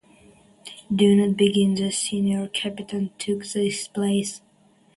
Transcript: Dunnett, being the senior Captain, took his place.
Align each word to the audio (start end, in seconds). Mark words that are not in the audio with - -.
Dunnett, 0.91 1.37
being 1.37 1.75
the 1.75 1.91
senior 1.91 2.47
Captain, 2.47 3.11
took 3.19 3.45
his 3.45 3.87
place. 3.87 4.41